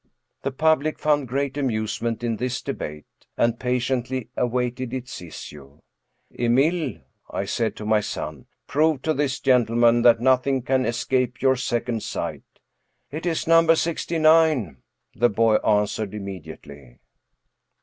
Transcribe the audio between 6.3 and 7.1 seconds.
218 M. Robert'Houdin "Emile/*